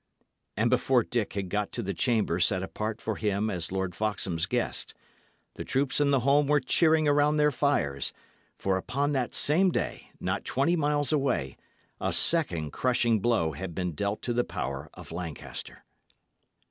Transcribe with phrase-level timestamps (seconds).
[0.57, 4.47] And before Dick had got to the chamber set apart for him as Lord Foxham's
[4.47, 4.95] guest,
[5.53, 8.11] the troops in the holm were cheering around their fires;
[8.57, 11.55] for upon that same day, not twenty miles away,
[11.99, 15.83] a second crushing blow had been dealt to the power of Lancaster.